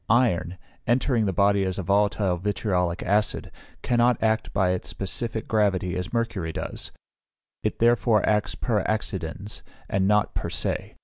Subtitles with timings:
[0.09, 0.57] Iron,
[0.87, 3.51] entering the body as a volatile vitriolic acid,
[3.83, 6.89] cannot act by its specific gravity as mercury does;
[7.61, 10.95] it therefore acts per accidens, and not per se.